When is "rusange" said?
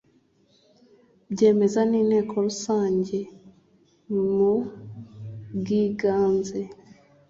2.45-3.17